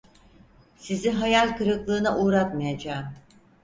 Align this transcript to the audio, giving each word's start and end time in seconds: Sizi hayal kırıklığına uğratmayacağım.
Sizi 0.77 1.09
hayal 1.11 1.57
kırıklığına 1.57 2.17
uğratmayacağım. 2.19 3.05